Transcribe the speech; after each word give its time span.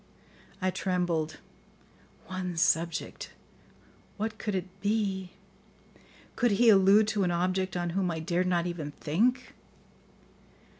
I 0.63 0.71
trembled. 0.71 1.37
One 2.25 2.57
subject! 2.57 3.33
What 4.17 4.39
could 4.39 4.55
it 4.55 4.65
be? 4.81 5.29
Could 6.35 6.53
he 6.53 6.69
allude 6.69 7.07
to 7.09 7.21
an 7.23 7.29
object 7.29 7.77
on 7.77 7.91
whom 7.91 8.09
I 8.09 8.19
dared 8.19 8.47
not 8.47 8.65
even 8.65 8.93
think? 8.93 9.53